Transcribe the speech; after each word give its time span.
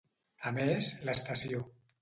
A 0.51 0.53
més, 0.55 0.89
l'estació. 1.11 1.65